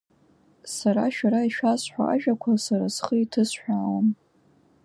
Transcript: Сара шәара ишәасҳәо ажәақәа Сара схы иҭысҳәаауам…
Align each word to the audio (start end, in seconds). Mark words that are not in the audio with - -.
Сара 0.75 1.03
шәара 1.15 1.41
ишәасҳәо 1.47 2.03
ажәақәа 2.13 2.51
Сара 2.65 2.87
схы 2.95 3.15
иҭысҳәаауам… 3.23 4.07